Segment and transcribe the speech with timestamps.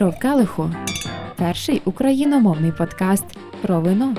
[0.00, 0.70] Шовкелиху
[1.36, 3.24] перший україномовний подкаст
[3.62, 4.16] про вино.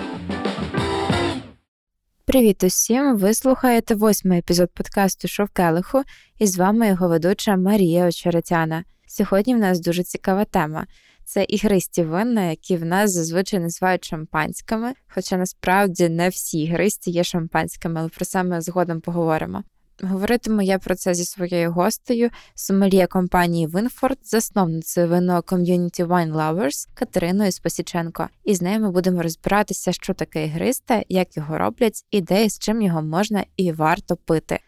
[2.25, 3.17] Привіт усім!
[3.17, 6.03] Ви слухаєте восьмий епізод подкасту Шовкелиху,
[6.39, 8.83] і з вами його ведуча Марія Очеретяна.
[9.07, 10.87] Сьогодні в нас дуже цікава тема.
[11.25, 17.23] Це ігристі вина, які в нас зазвичай називають шампанськими, хоча насправді не всі ігристі є
[17.23, 19.63] шампанськими, але про це ми згодом поговоримо.
[20.03, 26.87] Говоритиму я про це зі своєю гостею, сомельє компанії Винфорд, засновницею вино ком'юніті Wine Lovers
[26.93, 28.27] Катериною Спасіченко.
[28.43, 32.49] І з нею ми будемо розбиратися, що таке ігристе, як його роблять, і де і
[32.49, 34.59] з чим його можна і варто пити.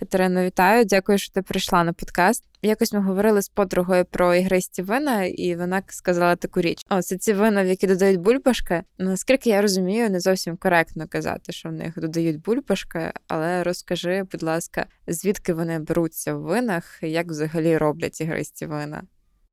[0.00, 2.44] Катерино, вітаю, дякую, що ти прийшла на подкаст.
[2.62, 7.16] Якось ми говорили з подругою про ігристі вина, і вона сказала таку річ: о, це
[7.18, 8.82] ці вина, в які додають бульбашки.
[8.98, 14.42] Наскільки я розумію, не зовсім коректно казати, що в них додають бульбашки, але розкажи, будь
[14.42, 19.02] ласка, звідки вони беруться в винах, як взагалі роблять ігристі вина?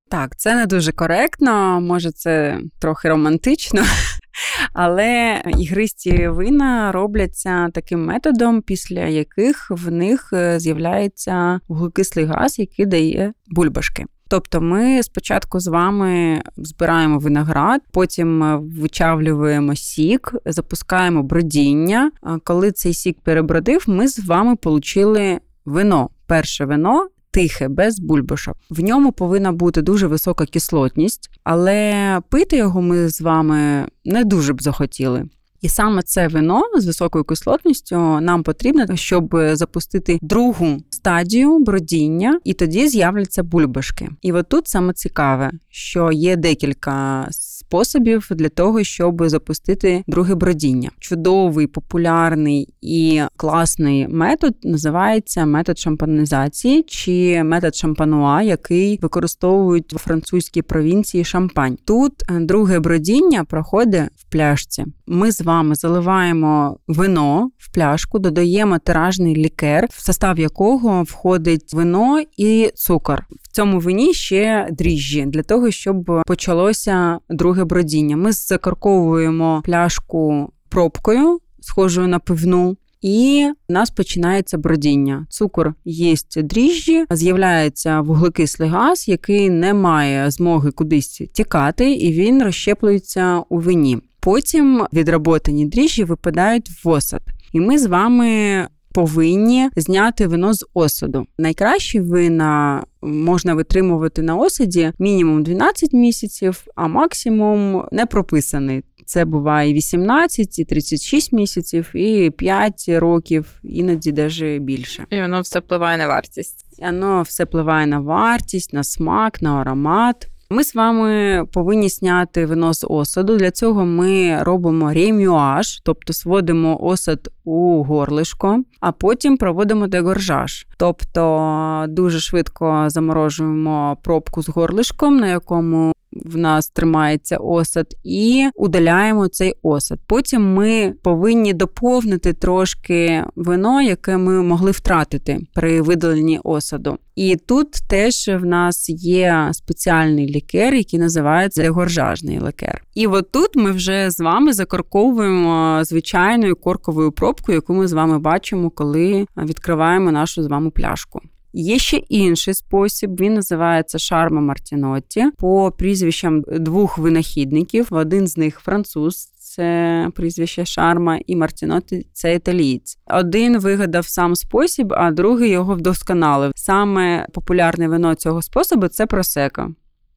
[0.09, 3.81] Так, це не дуже коректно, може, це трохи романтично,
[4.73, 12.85] але ігристі вина робляться таким методом, після яких в них е, з'являється вуглекислий газ, який
[12.85, 14.05] дає бульбашки.
[14.29, 22.11] Тобто ми спочатку з вами збираємо виноград, потім е, вичавлюємо сік, запускаємо бродіння.
[22.43, 26.09] Коли цей сік перебродив, ми з вами отримали вино.
[26.25, 28.55] Перше вино, тихе, без бульбашок.
[28.69, 34.53] В ньому повинна бути дуже висока кислотність, але пити його ми з вами не дуже
[34.53, 35.25] б захотіли.
[35.61, 42.53] І саме це вино з високою кислотністю нам потрібно, щоб запустити другу стадію бродіння, і
[42.53, 44.09] тоді з'являться бульбашки.
[44.21, 50.91] І от тут саме цікаве, що є декілька способів для того, щоб запустити друге бродіння.
[50.99, 60.61] Чудовий, популярний і класний метод називається метод шампанізації чи метод шампануа, який використовують у французькій
[60.61, 61.77] провінції Шампань.
[61.85, 64.85] Тут е, друге бродіння проходить в пляшці.
[65.09, 72.21] Ми з вами заливаємо вино в пляшку, додаємо тиражний лікер, в состав якого входить вино
[72.37, 73.25] і цукор.
[73.41, 78.17] В цьому вині ще дріжджі для того, щоб почалося друге бродіння.
[78.17, 82.77] Ми закарковуємо пляшку пробкою, схожою на пивну.
[83.01, 85.25] І у нас починається бродіння.
[85.29, 93.43] Цукор їсть дріжджі, з'являється вуглекислий газ, який не має змоги кудись тікати, і він розщеплюється
[93.49, 93.99] у вині.
[94.27, 97.21] Потім відработані дріжджі випадають в осад.
[97.53, 101.27] І ми з вами повинні зняти вино з осаду.
[101.37, 108.83] Найкращі вина можна витримувати на осаді мінімум 12 місяців, а максимум не прописаний.
[109.05, 115.05] Це буває 18, і 36 місяців, і 5 років, іноді навіть більше.
[115.09, 116.65] І воно все впливає на вартість.
[116.79, 120.27] Воно все впливає на вартість, на смак, на аромат.
[120.49, 123.37] Ми з вами повинні зняти вино з осаду.
[123.37, 130.67] Для цього ми робимо ремюаж, тобто сводимо осад у горлишко, а потім проводимо дегоржаж.
[130.77, 139.27] Тобто дуже швидко заморожуємо пробку з горлишком, на якому в нас тримається осад, і удаляємо
[139.27, 139.99] цей осад.
[140.07, 146.97] Потім ми повинні доповнити трошки вино, яке ми могли втратити при видаленні осаду.
[147.15, 152.83] І тут теж в нас є спеціальний лікер, який називається горжажний лікер.
[152.95, 158.19] І от тут ми вже з вами закорковуємо звичайною корковою пробкою, яку ми з вами
[158.19, 161.21] бачимо, коли відкриваємо нашу з вами пляшку.
[161.59, 163.21] Є ще інший спосіб.
[163.21, 167.87] Він називається Шарма Мартінотті по прізвищам двох винахідників.
[167.91, 169.33] Один з них француз.
[169.39, 172.97] Це прізвище Шарма і Мартінотті це італієць.
[173.07, 176.51] Один вигадав сам спосіб, а другий його вдосконалив.
[176.55, 179.71] Саме популярне вино цього способу це просеко.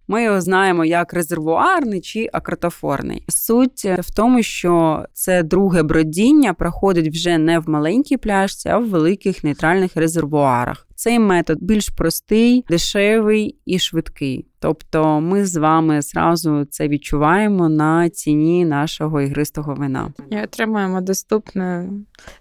[0.09, 3.25] Ми його знаємо як резервуарний чи акротофорний.
[3.29, 8.89] Суть в тому, що це друге бродіння проходить вже не в маленькій пляшці, а в
[8.89, 10.87] великих нейтральних резервуарах.
[11.01, 14.47] Цей метод більш простий, дешевий і швидкий.
[14.59, 20.13] Тобто ми з вами зразу це відчуваємо на ціні нашого ігристого вина.
[20.31, 21.89] І отримуємо доступне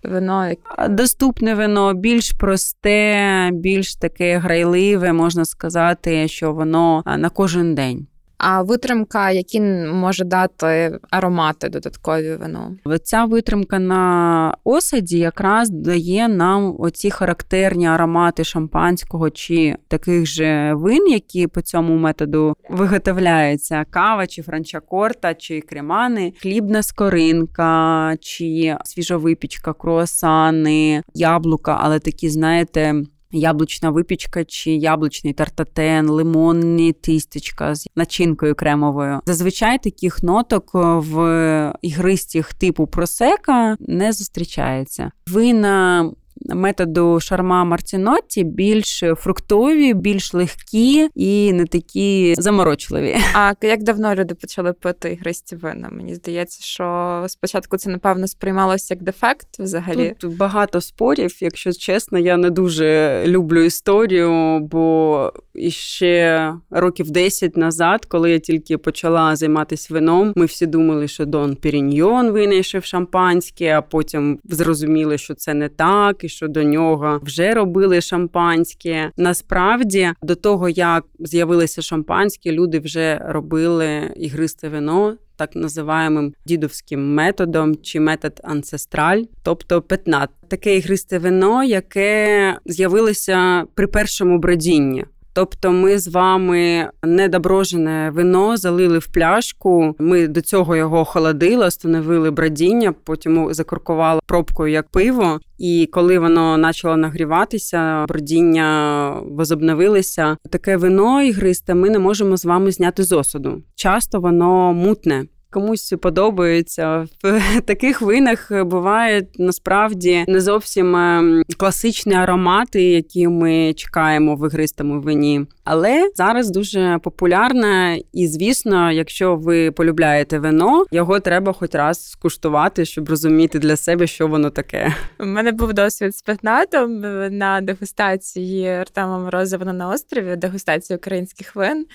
[0.03, 0.51] вино.
[0.89, 8.07] Доступне вино більш просте, більш таке грайливе, можна сказати, що воно на кожен день.
[8.39, 9.61] А витримка, які
[9.93, 12.77] може дати аромати додаткові вину?
[13.03, 21.07] Ця витримка на осаді якраз дає нам оці характерні аромати шампанського чи таких же вин,
[21.07, 31.03] які по цьому методу виготовляються: кава, чи франчакорта, чи кремани, хлібна скоринка, чи свіжовипічка, круасани,
[31.13, 39.19] яблука, але такі, знаєте яблучна випічка чи яблучний тартатен, лимонні тістечка з начинкою кремовою.
[39.25, 45.11] Зазвичай таких ноток в ігристіх типу просека не зустрічається.
[45.27, 46.11] Вина
[46.45, 53.17] методу шарма Мартінотті більш фруктові, більш легкі і не такі заморочливі.
[53.33, 55.89] А як давно люди почали пити ігристі вина?
[55.91, 60.15] Мені здається, що спочатку це напевно сприймалося як дефект взагалі.
[60.19, 68.05] Тут багато спорів, якщо чесно, я не дуже люблю історію, бо іще років 10 назад,
[68.05, 73.81] коли я тільки почала займатися вином, ми всі думали, що Дон Піріньйон винайшов шампанське, а
[73.81, 79.11] потім зрозуміли, що це не так що до нього вже робили шампанське.
[79.17, 85.17] Насправді, до того як з'явилися шампанське, люди вже робили ігристе вино.
[85.35, 90.29] Так називаємим дідовським методом чи метод анцестраль, тобто петнат.
[90.47, 95.05] Таке ігристе вино, яке з'явилося при першому бродінні.
[95.33, 99.95] Тобто ми з вами недоброжене вино залили в пляшку.
[99.99, 105.39] Ми до цього його охолодили, встановили бродіння, потім закуркували пробкою як пиво.
[105.57, 110.37] І коли воно почало нагріватися, бродіння возобновилися.
[110.49, 113.61] Таке вино ігристе ми не можемо з вами зняти з осуду.
[113.75, 117.07] Часто воно мутне комусь подобається.
[117.23, 125.01] В таких винах бувають насправді не зовсім ем, класичні аромати, які ми чекаємо в ігристому
[125.01, 125.45] вині.
[125.63, 132.85] Але зараз дуже популярна, і звісно, якщо ви полюбляєте вино, його треба хоч раз скуштувати,
[132.85, 134.95] щоб розуміти для себе, що воно таке.
[135.19, 136.99] У мене був досвід з петнатом
[137.37, 141.85] на дегустації Артема Морозова на острові, дегустації українських вин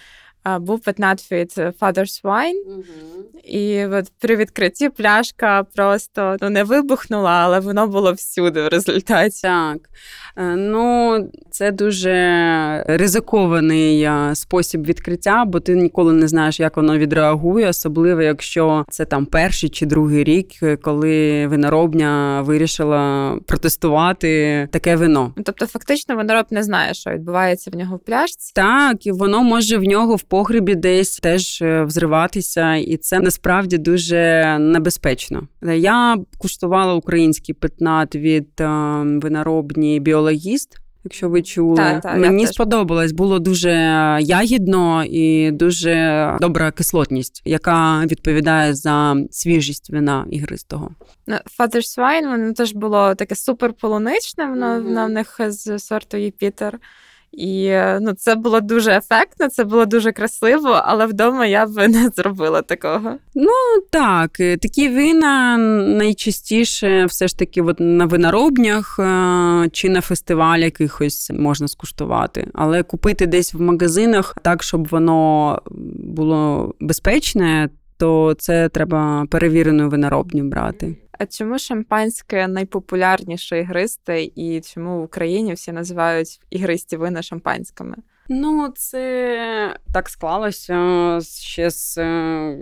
[0.61, 1.51] був петнат від
[1.81, 2.63] Father's Wine.
[2.67, 2.85] Угу.
[3.45, 9.43] І от при відкритті пляшка просто ну, не вибухнула, але воно було всюди в результаті.
[9.43, 9.79] Так.
[10.37, 11.19] Е, ну,
[11.51, 18.23] це дуже ризикований е, спосіб відкриття, бо ти ніколи не знаєш, як воно відреагує, особливо
[18.23, 20.49] якщо це там перший чи другий рік,
[20.83, 25.35] коли виноробня вирішила протестувати таке вино.
[25.45, 28.53] Тобто, фактично, винороб не знає, що відбувається в нього в пляшці.
[28.55, 33.79] Так, і воно може в нього в погребі десь теж е, взриватися, і це насправді
[33.79, 35.49] дуже небезпечно.
[35.63, 38.67] Я куштувала український питнат від е,
[39.23, 40.81] виноробні біологіст.
[41.05, 43.71] Якщо ви чули, та, та, мені сподобалось, було дуже
[44.21, 50.91] ягідно і дуже добра кислотність, яка відповідає за свіжість вина ігристого.
[51.27, 55.07] Ну, Father's Wine, воно теж було таке супер полуничне, воно mm-hmm.
[55.07, 56.79] в них з сорту Єпітер.
[57.37, 62.11] І ну, це було дуже ефектно, це було дуже красиво, але вдома я б не
[62.17, 63.13] зробила такого.
[63.35, 63.51] Ну
[63.91, 65.57] так, е, такі вина
[65.99, 72.49] найчастіше все ж таки от на виноробнях е, чи на фестивалях якихось можна скуштувати.
[72.55, 75.59] Але купити десь в магазинах так, щоб воно
[75.99, 80.97] було безпечне, то це треба перевірену виноробню брати.
[81.19, 87.97] А чому шампанське найпопулярніше ігристе, і чому в Україні всі називають ігристі вина шампанськими?
[88.29, 92.59] Ну, це так склалося ще з е,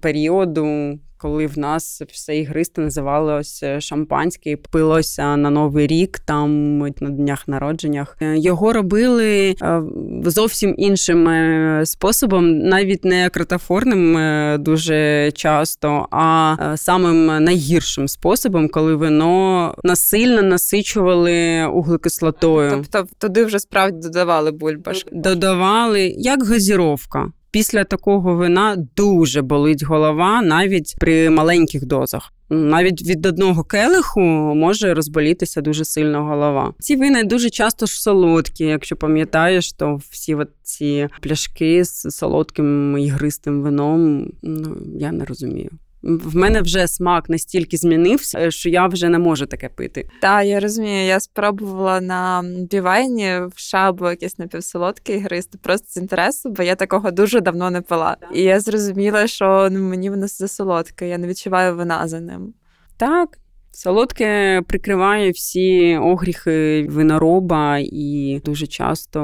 [0.00, 7.10] періоду коли в нас все ігристе називалося шампанське і пилося на новий рік, там на
[7.10, 8.16] днях народженнях.
[8.20, 9.82] Е, його робили е,
[10.24, 14.18] зовсім іншим е, способом, навіть не кротофорним
[14.62, 22.70] дуже часто, а самим найгіршим способом, коли вино насильно насичували углекислотою.
[22.70, 25.10] Тобто туди вже справді додавали бульбашки?
[25.12, 32.32] Додавали як газіровка після такого вина дуже болить голова навіть при маленьких дозах.
[32.50, 34.20] Навіть від одного келиху
[34.54, 36.74] може розболітися дуже сильно голова.
[36.78, 38.64] Ці вина дуже часто ж солодкі.
[38.64, 45.70] Якщо пам'ятаєш, то всі ці пляшки з солодким ігристим вином, ну я не розумію
[46.04, 50.08] в мене вже смак настільки змінився, що я вже не можу таке пити.
[50.20, 51.06] Так, я розумію.
[51.06, 57.10] Я спробувала на бівайні в шабу якесь напівсолодке ігристе просто з інтересу, бо я такого
[57.10, 58.16] дуже давно не пила.
[58.34, 62.54] І я зрозуміла, що ну, мені воно засолодке, я не відчуваю вина за ним.
[62.96, 63.38] Так.
[63.76, 69.20] Солодке прикриває всі огріхи винороба і дуже часто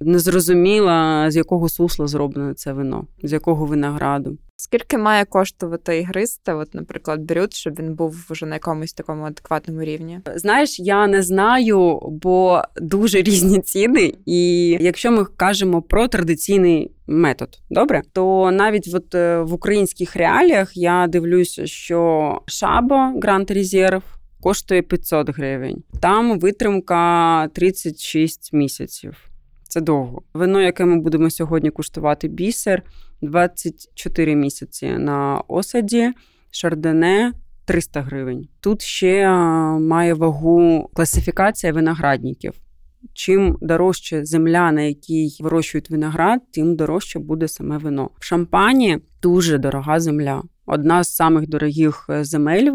[0.00, 4.38] незрозуміла, з якого сусла зроблене це вино, з якого винограду.
[4.56, 9.82] Скільки має коштувати ігристе, от, наприклад, брют, щоб він був вже на якомусь такому адекватному
[9.82, 10.20] рівні?
[10.34, 14.12] Знаєш, я не знаю, бо дуже різні ціни.
[14.26, 20.76] І якщо ми кажемо про традиційний метод, добре, то навіть от е, в українських реаліях
[20.76, 24.02] я дивлюся, що Шабо Грант Резерв
[24.40, 25.82] коштує 500 гривень.
[26.00, 29.33] Там витримка 36 місяців.
[29.74, 30.22] Це довго.
[30.34, 32.82] Вино, яке ми будемо сьогодні куштувати, бісер
[33.22, 36.12] 24 місяці на осаді,
[36.50, 37.32] шардоне
[37.64, 38.48] 300 гривень.
[38.60, 39.28] Тут ще
[39.78, 42.52] має вагу класифікація виноградників.
[43.12, 48.10] Чим дорожче земля, на якій вирощують виноград, тим дорожче буде саме вино.
[48.18, 50.42] В шампані дуже дорога земля.
[50.66, 52.70] Одна з самих дорогих е, земель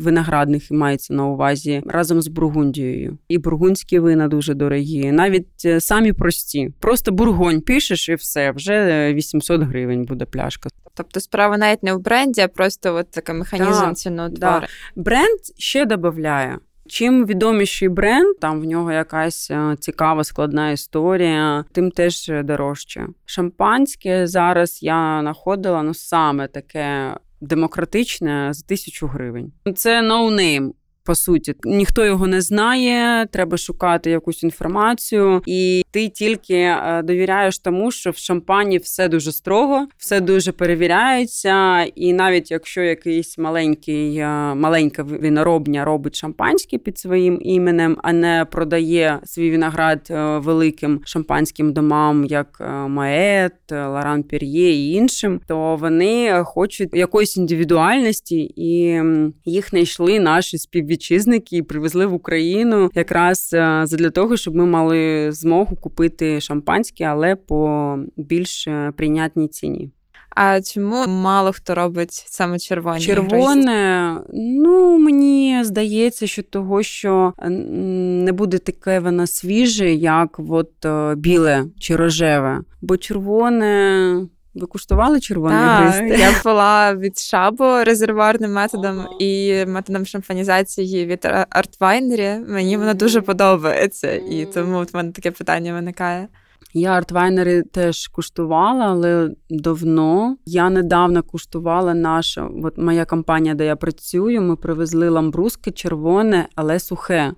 [0.00, 3.18] виноградних мається на увазі разом з Бургундією.
[3.28, 6.72] І бургундські вина дуже дорогі, навіть е, самі прості.
[6.80, 10.68] Просто бургонь пишеш і все, вже 800 гривень буде пляшка.
[10.94, 14.60] Тобто справа навіть не в бренді, а просто от такий механізм ціноутвору.
[14.60, 14.66] Да.
[14.96, 16.58] Бренд ще додає.
[16.86, 23.06] Чим відоміший бренд, там в нього якась е, цікава складна історія, тим теж дорожче.
[23.24, 29.52] Шампанське зараз я знаходила ну саме таке демократичне за тисячу гривень.
[29.76, 30.66] Це no name.
[30.68, 30.72] Ну
[31.04, 37.58] по суті, ніхто його не знає, треба шукати якусь інформацію, і ти тільки е, довіряєш
[37.58, 41.82] тому, що в Шампані все дуже строго, все дуже перевіряється.
[41.82, 48.46] І навіть якщо якийсь маленький е, маленька виноробня робить шампанське під своїм іменем, а не
[48.50, 56.42] продає свій виноград е, великим шампанським домам, як Мает, Лоран Пір'є і іншим, то вони
[56.44, 59.00] хочуть якоїсь індивідуальності, і
[59.44, 65.32] їх знайшли наші співвідносини співвітчизники привезли в Україну якраз е, для того, щоб ми мали
[65.32, 69.90] змогу купити шампанське, але по більш е, прийнятній ціні.
[70.36, 73.00] А чому мало хто робить саме червоні?
[73.00, 81.14] Червоне, ну мені здається, що того, що не буде таке воно свіже, як от е,
[81.14, 82.60] біле чи рожеве.
[82.82, 86.18] Бо червоне ви куштували червоний Так?
[86.18, 89.08] Я пила від шабу резервуарним методом ага.
[89.18, 92.44] і методом шампанізації від артвайнері.
[92.48, 96.28] Мені воно дуже подобається, і тому в мене таке питання виникає.
[96.76, 100.36] Я артвайнери теж куштувала, але давно.
[100.46, 106.78] Я недавно куштувала наша, от моя компанія, де я працюю, ми привезли ламбруске червоне, але
[106.78, 107.32] сухе.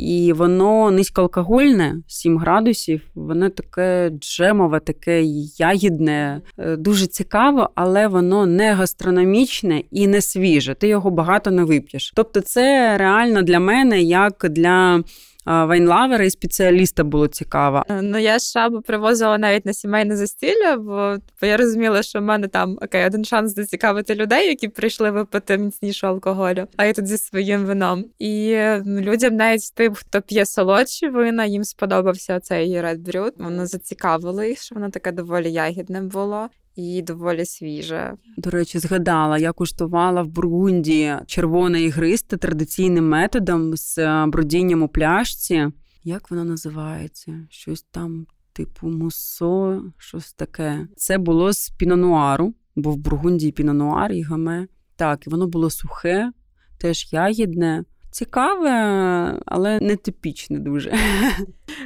[0.00, 5.22] І воно низькоалкогольне, 7 градусів, воно таке джемове, таке
[5.58, 10.74] ягідне, е, дуже цікаво, але воно не гастрономічне і не свіже.
[10.74, 12.12] Ти його багато не вип'єш.
[12.16, 15.02] Тобто, це реально для мене як для
[15.46, 17.84] вайнлавера і спеціаліста було цікаво.
[17.88, 22.22] Е, ну я шабу привозила навіть на сімейне застілля, бо, бо я розуміла, що в
[22.22, 27.06] мене там окей, один шанс зацікавити людей, які прийшли випити міцнішого алкоголю, а я тут
[27.06, 28.04] зі своїм вином.
[28.18, 33.32] І людям, навіть тим, хто п'є солодші вина, їм сподобався цей Red Brut.
[33.36, 36.48] Воно зацікавило їх, що воно таке доволі ягідним було
[36.80, 38.14] і доволі свіже.
[38.36, 44.88] До речі, згадала, я куштувала в Бургунді червоне ігристе традиційним методом з е, бродінням у
[44.88, 45.66] пляшці.
[46.04, 47.46] Як воно називається?
[47.50, 50.88] Щось там, типу мусо, щось таке.
[50.96, 54.66] Це було з пінонуару, бо в Бургунді пінонуар і гаме.
[54.96, 56.32] Так, і воно було сухе,
[56.78, 57.84] теж ягідне.
[58.10, 58.70] Цікаве,
[59.46, 60.94] але не типічне дуже.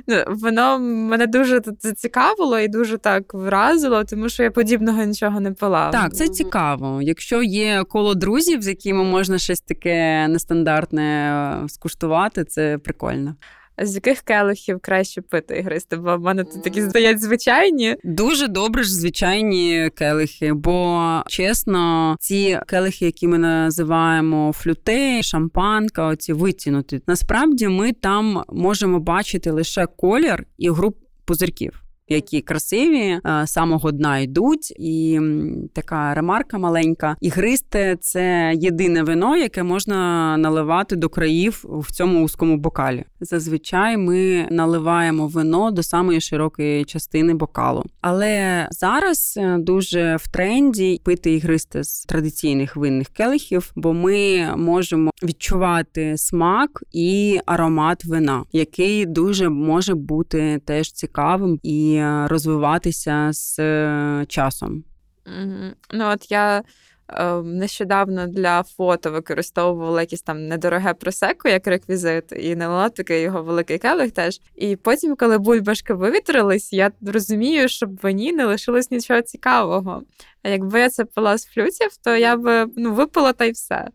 [0.07, 5.52] Ну, воно мене дуже зацікавило і дуже так вразило, тому що я подібного нічого не
[5.52, 5.90] пила.
[5.90, 7.02] Так, це цікаво.
[7.02, 11.02] Якщо є коло друзів, з якими можна щось таке нестандартне
[11.64, 13.35] е, скуштувати, це прикольно
[13.78, 15.97] з яких келихів краще пити і гристи?
[15.97, 17.97] Бо в мене тут такі стоять звичайні.
[18.04, 26.33] Дуже добре ж звичайні келихи, бо чесно, ці келихи, які ми називаємо флюте, шампанка, оці
[26.33, 27.00] витягнуті.
[27.07, 34.18] Насправді ми там можемо бачити лише колір і груп пузирків які красиві, е, самого дна
[34.18, 35.20] йдуть, і
[35.73, 37.16] така ремарка маленька.
[37.20, 43.04] Ігристе це єдине вино, яке можна наливати до країв в цьому узкому бокалі.
[43.20, 47.84] Зазвичай ми наливаємо вино до самої широкої частини бокалу.
[48.00, 55.11] Але зараз е, дуже в тренді пити ігристе з традиційних винних келихів, бо ми можемо
[55.23, 64.24] відчувати смак і аромат вина, який дуже може бути теж цікавим і розвиватися з е,
[64.28, 64.84] часом.
[65.26, 65.72] Mm-hmm.
[65.92, 66.62] Ну от я
[67.08, 73.42] е, нещодавно для фото використовувала якесь там недороге просеко як реквізит, і налила такий його
[73.42, 74.40] великий келих теж.
[74.54, 80.02] І потім, коли бульбашки вивітрились, я розумію, що в мені не лишилось нічого цікавого.
[80.42, 83.88] А якби я це пила з флютів, то я би ну, випила та й все.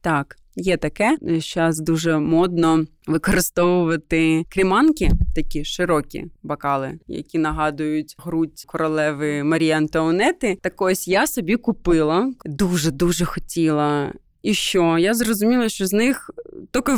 [0.00, 0.36] Так.
[0.58, 9.70] Є таке, зараз дуже модно використовувати кріманки, такі широкі бокали, які нагадують грудь королеви Марії
[9.70, 10.58] Антонети.
[10.62, 14.12] Так ось я собі купила, дуже дуже хотіла.
[14.42, 14.98] І що?
[14.98, 16.30] Я зрозуміла, що з них
[16.72, 16.92] тільки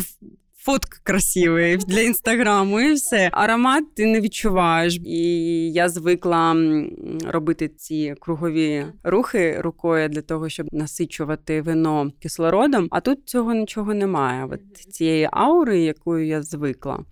[0.68, 3.30] фотка красивий для інстаграму, і все.
[3.32, 4.96] Аромат ти не відчуваєш.
[4.96, 5.22] І
[5.72, 6.56] я звикла
[7.24, 12.88] робити ці кругові рухи рукою для того, щоб насичувати вино кислородом.
[12.90, 14.48] А тут цього нічого немає.
[14.50, 17.04] От цієї аури, якою я звикла.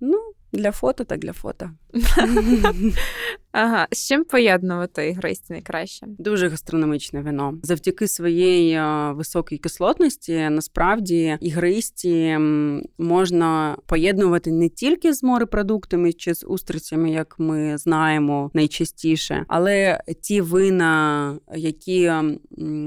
[0.00, 0.18] Ну,
[0.52, 1.70] для фото, так для фото.
[3.52, 6.06] Ага, з чим поєднувати ігристі найкраще?
[6.18, 7.54] Дуже гастрономічне вино.
[7.62, 12.38] Завдяки своєї е, високій кислотності, насправді ігристі
[12.98, 20.40] можна поєднувати не тільки з морепродуктами чи з устрицями, як ми знаємо найчастіше, але ті
[20.40, 22.12] вина, які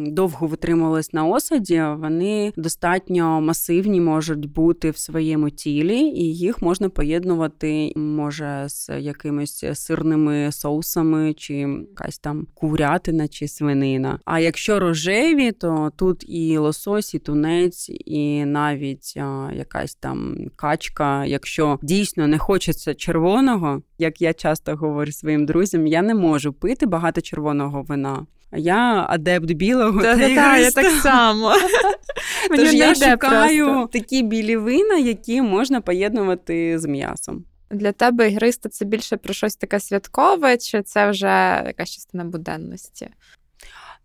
[0.08, 6.90] довго витримувались на осаді, вони достатньо масивні можуть бути в своєму тілі, і їх можна
[6.90, 14.20] поєднувати може з якимись сирними соусами, чи якась там курятина чи свинина.
[14.26, 21.26] А якщо рожеві, то тут і лосось, і тунець, і навіть а, якась там качка.
[21.26, 26.86] Якщо дійсно не хочеться червоного, як я часто говорю своїм друзям, я не можу пити
[26.86, 28.26] багато червоного вина.
[28.58, 31.54] Я адепт білого та, та, та я так само.
[32.56, 37.44] Тож я шукаю такі білі вина, які можна поєднувати з м'ясом.
[37.72, 43.10] Для тебе ігриста це більше про щось таке святкове, чи це вже якась частина буденності?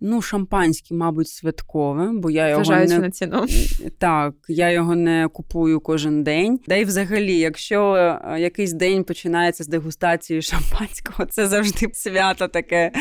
[0.02, 3.46] Ну, шампанське, мабуть, святкове, бо я його не на ціну.
[3.98, 6.60] Так, я його не купую кожен день.
[6.66, 12.92] Да й взагалі, якщо е, якийсь день починається з дегустації шампанського, це завжди свято таке,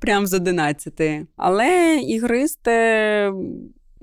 [0.00, 1.00] прям з 11.
[1.36, 3.32] Але ігристе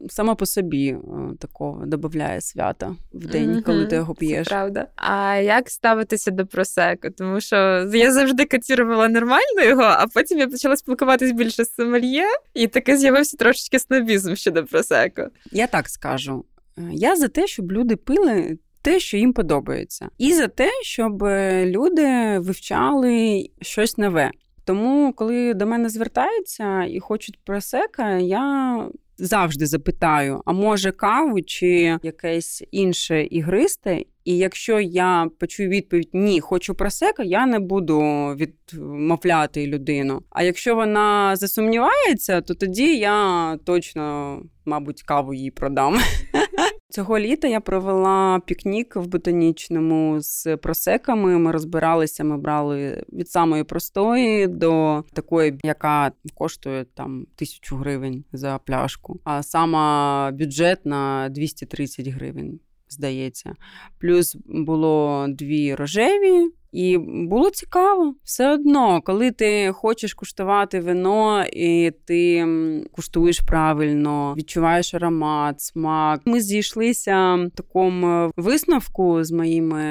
[0.10, 0.98] сама по собі е,
[1.40, 3.64] такого додає свята в день, mm-hmm.
[3.64, 4.48] коли ти його п'єш.
[4.48, 4.88] Це правда.
[4.96, 7.08] А як ставитися до просеку?
[7.18, 7.56] Тому що
[7.94, 12.98] я завжди катірувала нормально його, а потім я почала спілкуватись більше з сомельє, і таке
[12.98, 15.22] з'явився трошечки снобізм щодо просеку.
[15.52, 16.46] Я так скажу.
[16.78, 18.58] Е, я за те, щоб люди пили.
[18.84, 21.24] Те, що їм подобається, і за те, щоб
[21.64, 24.32] люди вивчали щось нове.
[24.66, 28.78] Тому, коли до мене звертаються і хочуть просека, я
[29.22, 34.04] завжди запитаю: а може каву чи якесь інше ігристе?
[34.26, 38.00] І якщо я почую відповідь Ні, хочу просека, я не буду
[38.36, 40.22] відмовляти людину.
[40.30, 45.98] А якщо вона засумнівається, то тоді я точно, мабуть, каву їй продам.
[46.92, 51.40] Цього літа я провела пікнік в ботанічному з просеками.
[51.40, 58.58] Ми розбиралися, ми брали від самої простої до такої, яка коштує там тисячу гривень за
[58.58, 63.56] пляшку, а сама бюджетна 230 гривень здається.
[64.00, 66.52] Плюс було дві рожеві.
[66.72, 72.48] І було цікаво все одно, коли ти хочеш куштувати вино, і ти
[72.92, 76.22] куштуєш правильно, відчуваєш аромат, смак.
[76.26, 79.84] Ми зійшлися в такому висновку з моїми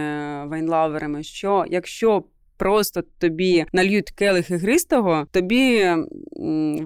[0.47, 2.25] вайнлаверами, що якщо
[2.61, 5.87] просто тобі нальють келих ігристого, тобі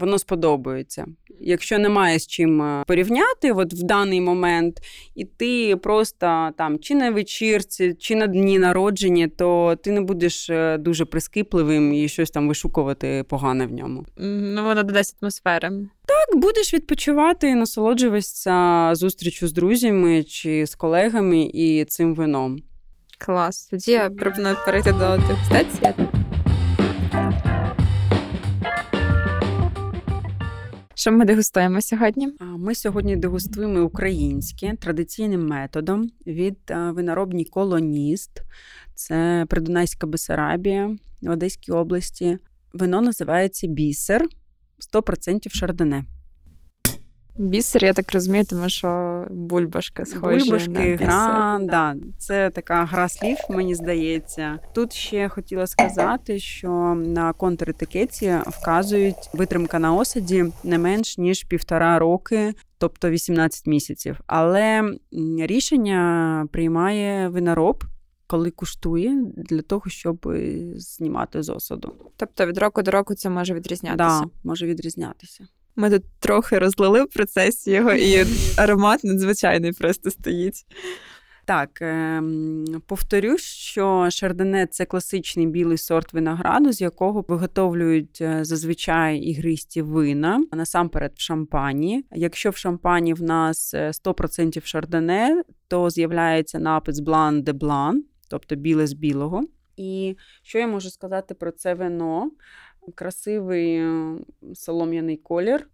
[0.01, 1.07] воно сподобається.
[1.41, 4.81] Якщо немає з чим е, порівняти, от в даний момент,
[5.15, 10.51] і ти просто там чи на вечірці, чи на дні народження, то ти не будеш
[10.51, 14.05] е, дуже прискіпливим і щось там вишукувати погане в ньому.
[14.17, 15.71] Ну воно додасть атмосфери.
[16.07, 22.63] Так, будеш відпочивати і насолоджуватися зустрічю з друзями чи з колегами і цим вином.
[23.25, 23.67] Клас.
[23.67, 25.95] Тоді я пропоную перейти до дегустації.
[30.95, 32.29] Що ми дегустуємо сьогодні?
[32.41, 38.43] Ми сьогодні дегустуємо українське традиційним методом від виноробні колоніст.
[38.95, 42.39] Це Придунайська Бесарабія в Одеській області.
[42.73, 44.27] Вино називається бісер
[44.95, 46.05] 100% шардоне.
[47.37, 51.07] Бісер, я так розумію, тому що бульбашка схожа Бульбашки, на бісер.
[51.07, 54.59] гра, да, це така гра слів, мені здається.
[54.75, 56.69] Тут ще хотіла сказати, що
[57.07, 62.55] на контретикеті вказують витримка на осаді не менш ніж півтора роки.
[62.79, 64.21] Тобто 18 місяців.
[64.27, 64.95] Але
[65.39, 67.85] рішення приймає винороб,
[68.27, 70.33] коли куштує, для того, щоб
[70.77, 71.95] знімати з осаду.
[72.17, 74.21] Тобто від року до року це може відрізнятися?
[74.21, 75.47] Да, може відрізнятися.
[75.77, 80.67] Ми тут трохи розлили в процесі його, і аромат надзвичайний просто стоїть.
[81.47, 82.23] Так, е,
[82.87, 90.45] повторюсь, що шардоне це класичний білий сорт винограду, з якого виготовлюють е, зазвичай ігристі вина,
[90.53, 92.05] насамперед в шампані.
[92.13, 98.57] Якщо в шампані в нас 100% е, шардоне, то з'являється напис блан де блан, тобто
[98.57, 99.43] біле з білого.
[99.77, 102.31] І що я можу сказати про це вино?
[102.95, 103.83] Красивий
[104.55, 105.69] солом'яний колір.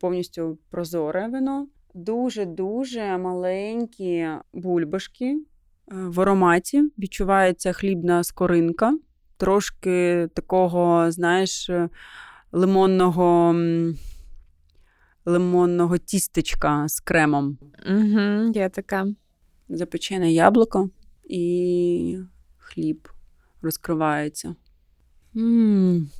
[0.00, 1.66] повністю прозоре вино.
[1.94, 5.38] Дуже-дуже маленькі бульбашки е,
[5.88, 6.82] в ароматі.
[6.98, 8.98] Відчувається хлібна скоринка,
[9.36, 11.70] трошки такого, знаєш,
[12.52, 13.54] лимонного
[15.26, 17.58] лимонного тістечка з кремом.
[17.86, 19.06] Угу, Є така.
[19.68, 20.90] Запечене яблуко
[21.24, 22.18] і
[22.58, 23.08] хліб
[23.62, 24.54] розкривається.
[25.36, 26.10] М-м-м.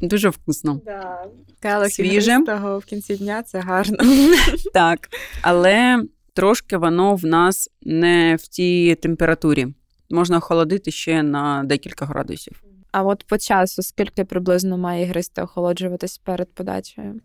[0.00, 0.80] Дуже вкусно.
[0.84, 1.24] Да.
[1.60, 2.38] Келих Свіже.
[2.46, 3.98] того в кінці дня це гарно.
[4.74, 5.08] Так,
[5.42, 6.04] але
[6.34, 9.66] трошки воно в нас не в тій температурі.
[10.10, 12.62] Можна охолодити ще на декілька градусів.
[12.92, 17.20] А от по часу, скільки приблизно має гристи охолоджуватись перед подачею?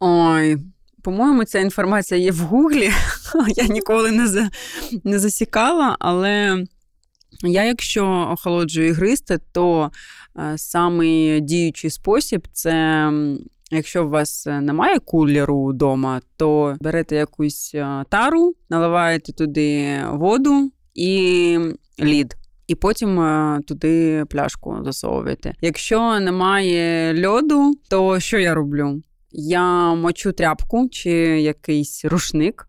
[0.00, 0.56] Ой,
[1.02, 2.90] по-моєму, ця інформація є в Гуглі.
[3.56, 4.50] Я ніколи не за,
[5.04, 6.64] не засікала, але
[7.42, 9.90] я, якщо охолоджую ігристи, то
[10.38, 13.12] е, самий діючий спосіб це.
[13.70, 21.58] Якщо у вас немає кулеру вдома, то берете якусь е, тару, наливаєте туди воду і
[22.00, 25.54] лід і потім е, туди пляшку засовуєте.
[25.60, 29.02] Якщо немає льоду, то що я роблю?
[29.32, 32.68] Я мочу тряпку чи якийсь рушник.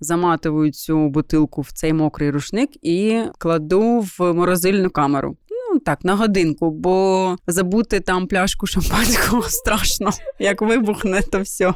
[0.00, 5.36] Заматую цю бутилку в цей мокрий рушник і кладу в морозильну камеру.
[5.50, 10.10] Ну так, на годинку, бо забути там пляшку шампанського страшно.
[10.38, 11.74] Як вибухне, то все.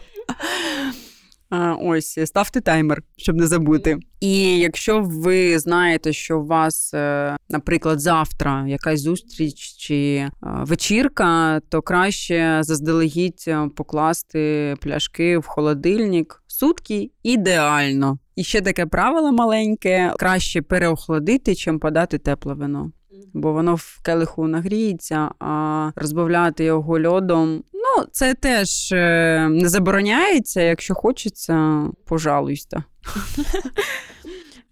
[1.81, 3.99] Ось ставте таймер, щоб не забути.
[4.21, 11.61] І якщо ви знаєте, що у вас, е, наприклад, завтра якась зустріч чи е, вечірка,
[11.69, 18.19] то краще заздалегідь е, покласти пляшки в холодильник сутки ідеально.
[18.37, 22.93] І ще таке правило маленьке: краще переохолодити, чим подати тепле вино
[23.33, 27.65] бо воно в келиху нагріється, а розбавляти його льодом.
[27.73, 32.85] Ну, це теж е, не забороняється, якщо хочеться, пожалуйста.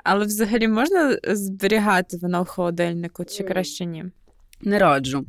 [0.05, 4.05] Але взагалі можна зберігати вино в холодильнику чи краще ні?
[4.61, 5.25] Не раджу.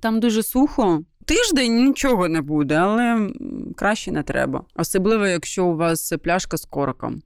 [0.00, 1.02] Там дуже сухо.
[1.24, 3.32] Тиждень нічого не буде, але
[3.76, 4.64] краще не треба.
[4.76, 7.22] Особливо, якщо у вас пляшка з короком.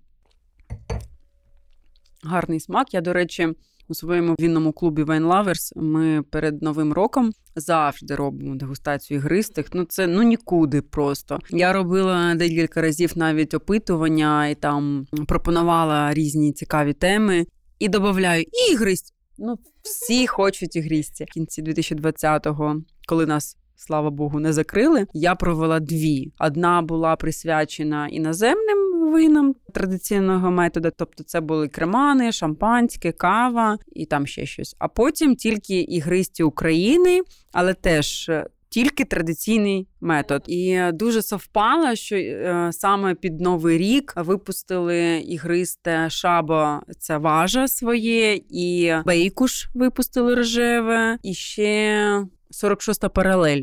[2.22, 2.94] Гарний смак.
[2.94, 3.48] Я, до речі,
[3.88, 9.66] у своєму вінному клубі Wine Lovers ми перед новим роком завжди робимо дегустацію ігристих.
[9.72, 11.38] Ну це ну нікуди просто.
[11.50, 17.46] Я робила декілька разів навіть опитування і там пропонувала різні цікаві теми.
[17.78, 19.14] І додаю ігристь.
[19.38, 21.24] Ну, всі хочуть ігристі.
[21.24, 25.06] В кінці 2020-го, коли нас слава Богу, не закрили.
[25.12, 26.32] Я провела дві.
[26.38, 34.26] Одна була присвячена іноземним винам традиційного методу, тобто це були кремани, шампанське, кава і там
[34.26, 34.76] ще щось.
[34.78, 37.20] А потім тільки ігристі України,
[37.52, 38.28] але теж.
[38.28, 46.10] Е, тільки традиційний метод, і дуже совпало, що е, саме під новий рік випустили ігристе
[46.10, 53.62] шабо, це важа своє, і бейкуш випустили рожеве, і ще 46-та паралель.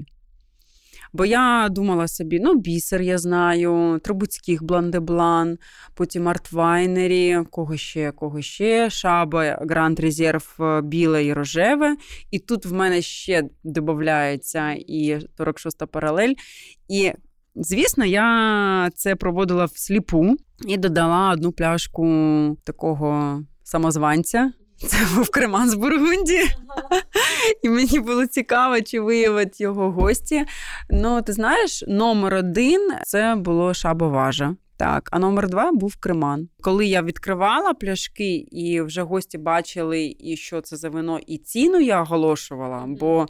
[1.13, 5.57] Бо я думала собі, ну, бісер, я знаю, Трубуцьких бландеблан,
[5.93, 11.97] потім артвайнері, кого ще, кого ще, шаба, Гранд Резерв, е, біле і рожеве.
[12.31, 16.33] І тут в мене ще додається і 46-та паралель.
[16.89, 17.11] І,
[17.55, 20.35] звісно, я це проводила всліпу
[20.67, 22.07] і додала одну пляшку
[22.63, 24.51] такого самозванця.
[24.87, 26.43] Це був Креман з Бургундії.
[27.63, 30.45] І мені було цікаво, чи виявить його гості.
[30.89, 34.55] Ну, ти знаєш, номер один це було шабоважа.
[34.77, 36.49] Так, а номер два був креман.
[36.61, 41.79] Коли я відкривала пляшки, і вже гості бачили, і що це за вино, і ціну
[41.79, 43.27] я оголошувала, бо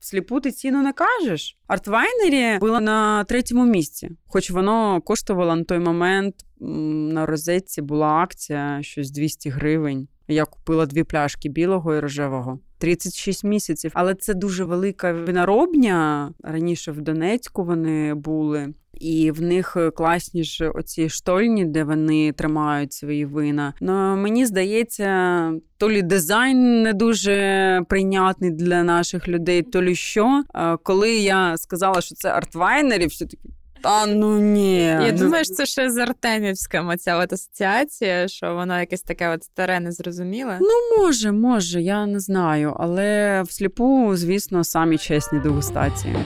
[0.00, 1.58] всліпу ти ціну не кажеш.
[1.66, 8.78] Артвайнері було на третьому місці, хоч воно коштувало на той момент на розетці була акція
[8.82, 10.08] щось 200 гривень.
[10.28, 12.58] Я купила дві пляшки білого і рожевого.
[12.78, 16.30] 36 місяців, але це дуже велика виноробня.
[16.42, 22.92] Раніше в Донецьку вони були, і в них класні ж оці штольні, де вони тримають
[22.92, 23.74] свої вина.
[23.80, 30.42] Ну мені здається, то лі дизайн не дуже прийнятний для наших людей, то лі що.
[30.82, 33.48] Коли я сказала, що це артвайнері, все таки.
[33.82, 34.84] Та ну ні.
[34.84, 39.44] Я думаю, що це ще з Артемівська ця от асоціація, що воно якесь таке от
[39.44, 40.58] старе, незрозуміле.
[40.60, 42.76] Ну, може, може, я не знаю.
[42.78, 46.16] Але всліпу, звісно, самі чесні дегустації.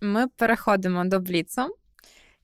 [0.00, 1.62] Ми переходимо до Бліцу.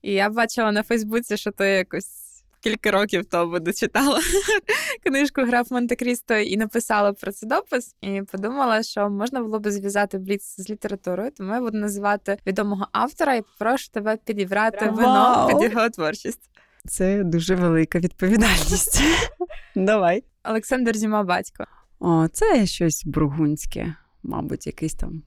[0.01, 2.28] І я бачила на Фейсбуці, що ти якось
[2.59, 4.19] кілька років тому дочитала
[5.03, 7.95] книжку Граф Монте-Крісто і написала про це допис.
[8.01, 12.87] І подумала, що можна було би зв'язати бліц з літературою, тому я буду називати відомого
[12.91, 16.49] автора і прошу тебе підібрати вино під його творчість.
[16.85, 19.01] Це дуже велика відповідальність.
[19.75, 20.23] Давай.
[20.43, 21.65] Олександр Зіма батько.
[21.99, 25.23] О, це щось бургунське, мабуть, якийсь там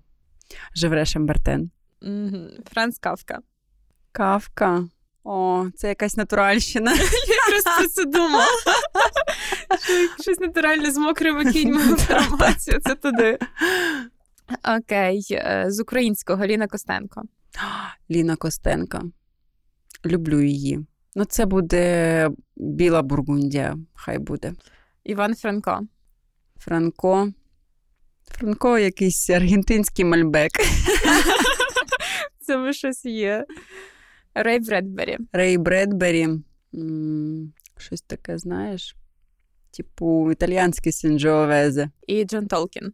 [0.74, 1.70] Жевре Шамбертен.
[2.72, 3.38] Франц Кавка.
[4.12, 4.84] Кавка.
[5.24, 6.92] О, це якась натуральщина.
[7.28, 8.46] Я якраз про це думала.
[10.20, 12.80] Щось натуральне з мокрими кіньми інформацію.
[12.80, 13.38] Це туди.
[14.78, 17.22] Окей, е, з українського Ліна Костенко.
[18.10, 19.02] Ліна Костенка.
[20.06, 20.86] Люблю її.
[21.14, 24.52] Ну, це буде Біла Бургундія, хай буде.
[25.04, 25.80] Іван Франко.
[26.58, 27.32] Франко.
[28.30, 30.52] Франко якийсь аргентинський мальбек.
[32.40, 33.46] Це щось є.
[34.34, 35.18] Рей Бредбері.
[35.32, 36.28] Рей Бредбері.
[36.74, 38.96] М, Щось таке, знаєш?
[39.70, 41.90] Типу, італіянський Сінджоовезе.
[42.06, 42.92] І Джон Толкін.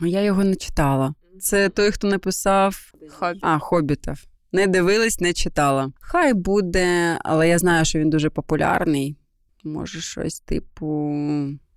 [0.00, 1.14] Я його не читала.
[1.40, 3.38] Це той, хто написав Хобі.
[3.42, 4.24] А, хобітів.
[4.52, 5.92] Не дивилась, не читала.
[6.00, 9.16] Хай буде, але я знаю, що він дуже популярний.
[9.64, 11.14] Може, щось типу,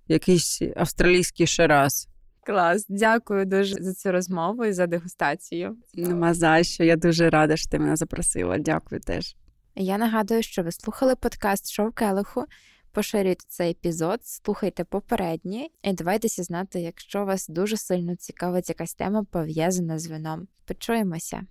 [0.08, 2.08] якийсь австралійський шарас.
[2.46, 2.86] Клас.
[2.88, 5.76] Дякую дуже за цю розмову і за дегустацію.
[5.94, 6.84] Нема за що.
[6.84, 8.58] Я дуже рада, що ти мене запросила.
[8.58, 9.36] Дякую теж.
[9.74, 12.44] Я нагадую, що ви слухали подкаст Шоу Келиху.
[12.92, 19.24] Поширюйте цей епізод, слухайте попередні і давайтеся знати, якщо вас дуже сильно цікавить якась тема
[19.30, 20.46] пов'язана з вином.
[20.66, 21.42] Почуємося.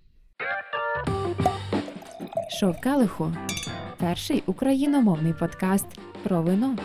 [2.60, 3.32] Шоу Келиху
[4.04, 5.86] перший україномовний подкаст
[6.22, 6.76] про вино.